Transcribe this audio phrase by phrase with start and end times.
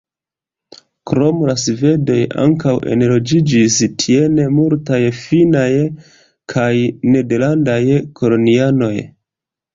[1.09, 5.67] Krom la svedoj ankaŭ enloĝiĝis tien multaj finnaj
[6.57, 6.73] kaj
[7.13, 7.79] nederlandaj
[8.23, 8.93] kolonianoj.